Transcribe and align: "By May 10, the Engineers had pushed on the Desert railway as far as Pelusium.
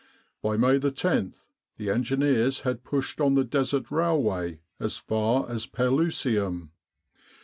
"By 0.41 0.57
May 0.57 0.79
10, 0.79 1.33
the 1.77 1.91
Engineers 1.91 2.61
had 2.61 2.83
pushed 2.83 3.21
on 3.21 3.35
the 3.35 3.43
Desert 3.43 3.91
railway 3.91 4.61
as 4.79 4.97
far 4.97 5.47
as 5.47 5.67
Pelusium. 5.67 6.71